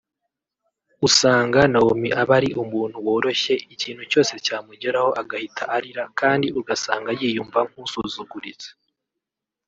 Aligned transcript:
usanga 1.07 1.59
Naomi 1.73 2.09
aba 2.21 2.33
ari 2.39 2.49
umuntu 2.63 2.97
woroshye 3.05 3.53
ikintu 3.73 4.03
cyose 4.11 4.33
cyamugeraho 4.45 5.09
agahita 5.21 5.63
arira 5.75 6.03
kandi 6.19 6.47
ugasanga 6.59 7.09
yiyumva 7.19 7.59
nkusuzuguritse 7.69 8.69